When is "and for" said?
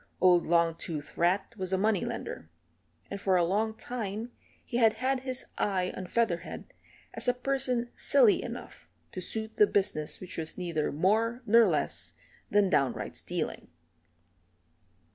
3.11-3.35